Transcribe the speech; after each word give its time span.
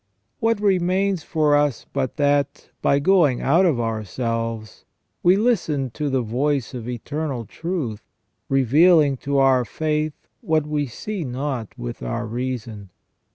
What 0.39 0.59
remains 0.59 1.21
for 1.21 1.55
us 1.55 1.85
but 1.93 2.15
that, 2.17 2.71
by 2.81 2.97
going 2.97 3.39
out 3.39 3.67
of 3.67 3.79
ourselves, 3.79 4.83
we 5.21 5.35
listen 5.35 5.91
to 5.91 6.09
the 6.09 6.23
voice 6.23 6.73
of 6.73 6.89
eternal 6.89 7.45
truth, 7.45 8.01
revealing 8.49 9.15
to 9.17 9.37
our 9.37 9.63
faith 9.63 10.13
what 10.39 10.65
we 10.65 10.87
see 10.87 11.23
not 11.23 11.77
with 11.77 12.01
our 12.01 12.25
reason. 12.25 12.89